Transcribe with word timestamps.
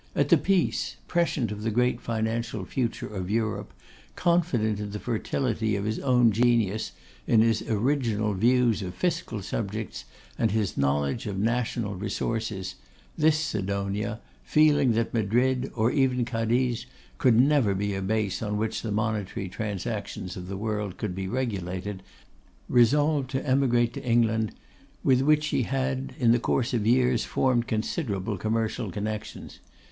At 0.15 0.29
the 0.29 0.37
peace, 0.37 0.95
prescient 1.07 1.51
of 1.51 1.61
the 1.61 1.69
great 1.69 2.01
financial 2.01 2.65
future 2.65 3.05
of 3.13 3.29
Europe, 3.29 3.71
confident 4.15 4.79
in 4.79 4.89
the 4.89 4.97
fertility 4.99 5.75
of 5.75 5.85
his 5.85 5.99
own 5.99 6.31
genius, 6.31 6.93
in 7.27 7.41
his 7.41 7.61
original 7.69 8.33
views 8.33 8.81
of 8.81 8.95
fiscal 8.95 9.43
subjects, 9.43 10.05
and 10.39 10.49
his 10.49 10.75
knowledge 10.75 11.27
of 11.27 11.37
national 11.37 11.93
resources, 11.93 12.73
this 13.15 13.37
Sidonia, 13.37 14.19
feeling 14.43 14.93
that 14.93 15.13
Madrid, 15.13 15.71
or 15.75 15.91
even 15.91 16.25
Cadiz, 16.25 16.87
could 17.19 17.39
never 17.39 17.75
be 17.75 17.93
a 17.93 18.01
base 18.01 18.41
on 18.41 18.57
which 18.57 18.81
the 18.81 18.91
monetary 18.91 19.49
transactions 19.49 20.35
of 20.35 20.47
the 20.47 20.57
world 20.57 20.97
could 20.97 21.13
be 21.13 21.27
regulated, 21.27 22.01
resolved 22.67 23.29
to 23.29 23.47
emigrate 23.47 23.93
to 23.93 24.03
England, 24.03 24.51
with 25.03 25.21
which 25.21 25.49
he 25.49 25.61
had, 25.61 26.15
in 26.17 26.31
the 26.31 26.39
course 26.39 26.73
of 26.73 26.87
years, 26.87 27.23
formed 27.23 27.67
considerable 27.67 28.35
commercial 28.35 28.89
connections. 28.89 29.59